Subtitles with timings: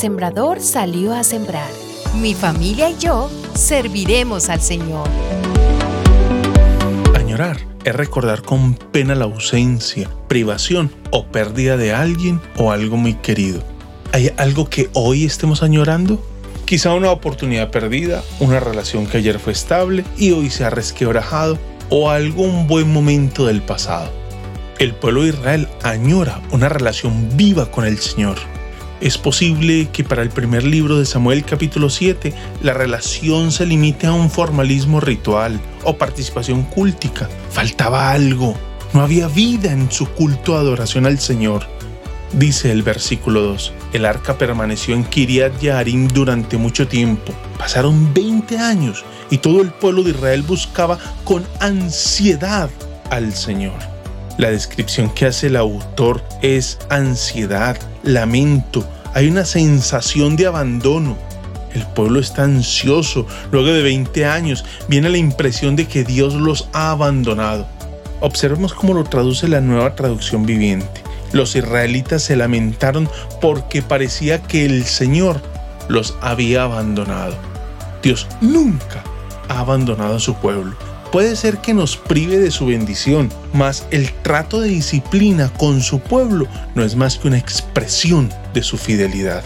[0.00, 1.70] sembrador salió a sembrar.
[2.22, 5.06] Mi familia y yo serviremos al Señor.
[7.14, 13.12] Añorar es recordar con pena la ausencia, privación o pérdida de alguien o algo muy
[13.12, 13.62] querido.
[14.12, 16.18] ¿Hay algo que hoy estemos añorando?
[16.64, 21.58] Quizá una oportunidad perdida, una relación que ayer fue estable y hoy se ha resquebrajado
[21.90, 24.10] o algún buen momento del pasado.
[24.78, 28.38] El pueblo de Israel añora una relación viva con el Señor.
[29.00, 34.06] Es posible que para el primer libro de Samuel capítulo 7 la relación se limite
[34.06, 37.26] a un formalismo ritual o participación cúltica.
[37.50, 38.54] Faltaba algo.
[38.92, 41.62] No había vida en su culto adoración al Señor.
[42.34, 47.32] Dice el versículo 2, el arca permaneció en Kiriat Yaharim durante mucho tiempo.
[47.58, 52.68] Pasaron 20 años y todo el pueblo de Israel buscaba con ansiedad
[53.08, 53.99] al Señor.
[54.38, 61.16] La descripción que hace el autor es ansiedad, lamento, hay una sensación de abandono.
[61.74, 63.26] El pueblo está ansioso.
[63.52, 67.66] Luego de 20 años viene la impresión de que Dios los ha abandonado.
[68.20, 71.02] Observemos cómo lo traduce la nueva traducción viviente.
[71.32, 73.08] Los israelitas se lamentaron
[73.40, 75.40] porque parecía que el Señor
[75.88, 77.36] los había abandonado.
[78.02, 79.02] Dios nunca
[79.48, 84.12] ha abandonado a su pueblo puede ser que nos prive de su bendición, mas el
[84.12, 89.42] trato de disciplina con su pueblo no es más que una expresión de su fidelidad.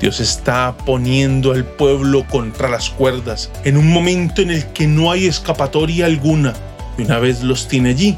[0.00, 5.10] Dios está poniendo al pueblo contra las cuerdas en un momento en el que no
[5.10, 6.52] hay escapatoria alguna.
[6.98, 8.16] Y una vez los tiene allí,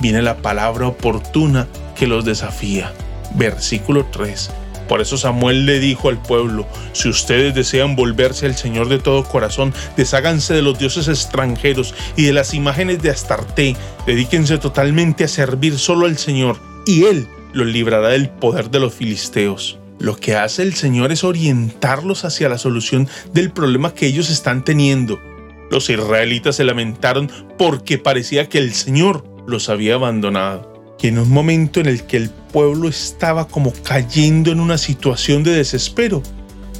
[0.00, 1.66] viene la palabra oportuna
[1.96, 2.92] que los desafía.
[3.34, 4.50] Versículo 3.
[4.88, 9.24] Por eso Samuel le dijo al pueblo, si ustedes desean volverse al Señor de todo
[9.24, 13.76] corazón, desháganse de los dioses extranjeros y de las imágenes de Astarte,
[14.06, 18.94] dedíquense totalmente a servir solo al Señor, y Él los librará del poder de los
[18.94, 19.78] filisteos.
[19.98, 24.64] Lo que hace el Señor es orientarlos hacia la solución del problema que ellos están
[24.64, 25.18] teniendo.
[25.70, 31.30] Los israelitas se lamentaron porque parecía que el Señor los había abandonado y en un
[31.30, 36.22] momento en el que el pueblo estaba como cayendo en una situación de desespero,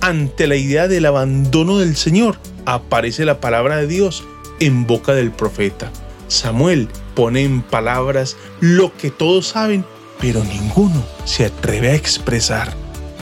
[0.00, 4.24] ante la idea del abandono del Señor, aparece la palabra de Dios
[4.60, 5.90] en boca del profeta.
[6.28, 9.84] Samuel pone en palabras lo que todos saben,
[10.20, 12.72] pero ninguno se atreve a expresar.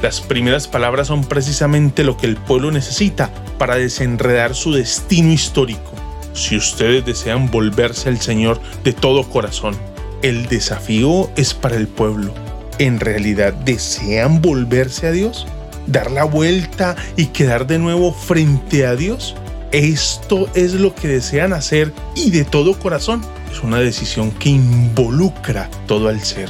[0.02, 5.92] Las primeras palabras son precisamente lo que el pueblo necesita para desenredar su destino histórico.
[6.32, 9.76] Si ustedes desean volverse al Señor de todo corazón,
[10.22, 12.32] el desafío es para el pueblo.
[12.78, 15.46] ¿En realidad desean volverse a Dios?
[15.86, 19.34] ¿Dar la vuelta y quedar de nuevo frente a Dios?
[19.72, 23.22] Esto es lo que desean hacer y de todo corazón.
[23.50, 26.48] Es una decisión que involucra todo al ser.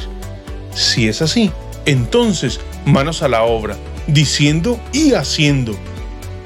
[0.74, 1.50] Si es así,
[1.86, 5.74] entonces manos a la obra, diciendo y haciendo.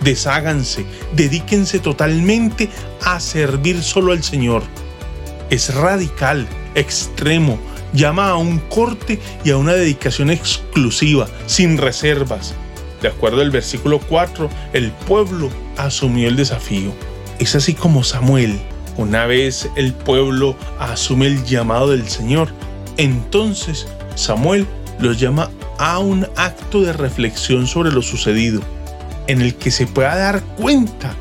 [0.02, 2.68] Desháganse, dedíquense totalmente
[3.04, 4.62] a servir solo al Señor.
[5.50, 7.58] Es radical, extremo,
[7.92, 12.54] llama a un corte y a una dedicación exclusiva, sin reservas.
[13.02, 16.92] De acuerdo al versículo 4, el pueblo asumió el desafío.
[17.38, 18.58] Es así como Samuel,
[18.96, 22.48] una vez el pueblo asume el llamado del Señor,
[22.96, 24.66] entonces Samuel
[24.98, 28.62] los llama a un acto de reflexión sobre lo sucedido,
[29.26, 31.14] en el que se pueda dar cuenta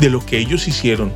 [0.00, 1.12] de lo que ellos hicieron.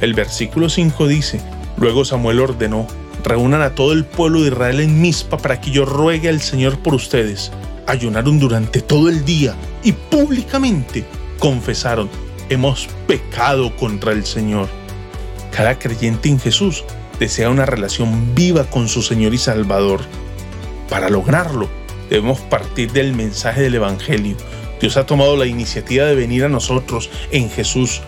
[0.00, 1.40] El versículo 5 dice,
[1.78, 2.86] luego Samuel ordenó,
[3.28, 6.78] reúnan a todo el pueblo de Israel en Mizpa para que yo ruegue al Señor
[6.78, 7.52] por ustedes.
[7.86, 11.04] Ayunaron durante todo el día y públicamente
[11.38, 12.08] confesaron,
[12.48, 14.68] hemos pecado contra el Señor.
[15.52, 16.84] Cada creyente en Jesús
[17.20, 20.00] desea una relación viva con su Señor y Salvador.
[20.88, 21.68] Para lograrlo,
[22.08, 24.36] debemos partir del mensaje del Evangelio.
[24.80, 28.00] Dios ha tomado la iniciativa de venir a nosotros en Jesús.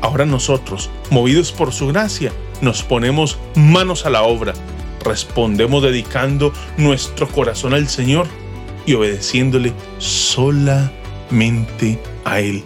[0.00, 2.32] Ahora nosotros, movidos por su gracia,
[2.64, 4.54] nos ponemos manos a la obra,
[5.04, 8.26] respondemos dedicando nuestro corazón al Señor
[8.86, 12.64] y obedeciéndole solamente a Él.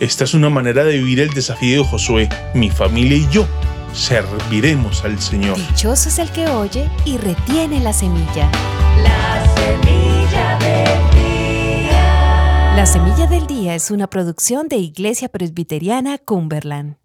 [0.00, 2.28] Esta es una manera de vivir el desafío de Josué.
[2.54, 3.46] Mi familia y yo
[3.92, 5.56] serviremos al Señor.
[5.56, 8.50] Dichoso es el que oye y retiene la semilla.
[9.02, 12.72] La semilla del día.
[12.76, 17.01] La semilla del día es una producción de Iglesia Presbiteriana Cumberland.